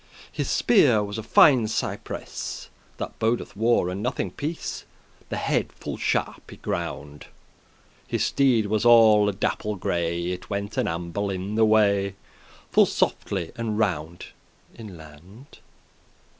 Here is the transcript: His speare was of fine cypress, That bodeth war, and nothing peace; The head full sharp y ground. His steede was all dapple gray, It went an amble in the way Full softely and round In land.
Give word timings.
His 0.31 0.49
speare 0.49 1.03
was 1.03 1.19
of 1.19 1.27
fine 1.27 1.67
cypress, 1.67 2.71
That 2.97 3.19
bodeth 3.19 3.55
war, 3.55 3.87
and 3.87 4.01
nothing 4.01 4.31
peace; 4.31 4.83
The 5.29 5.37
head 5.37 5.71
full 5.71 5.95
sharp 5.97 6.49
y 6.51 6.57
ground. 6.59 7.27
His 8.07 8.25
steede 8.25 8.65
was 8.65 8.83
all 8.83 9.31
dapple 9.31 9.75
gray, 9.75 10.31
It 10.31 10.49
went 10.49 10.75
an 10.77 10.87
amble 10.87 11.29
in 11.29 11.53
the 11.53 11.65
way 11.65 12.15
Full 12.71 12.87
softely 12.87 13.51
and 13.55 13.77
round 13.77 14.29
In 14.73 14.97
land. 14.97 15.59